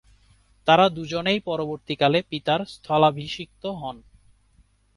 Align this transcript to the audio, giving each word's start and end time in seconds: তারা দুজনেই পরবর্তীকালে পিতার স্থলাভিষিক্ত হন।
তারা 0.67 0.85
দুজনেই 0.89 1.39
পরবর্তীকালে 1.39 2.19
পিতার 2.29 2.61
স্থলাভিষিক্ত 2.65 3.63
হন। 3.73 3.97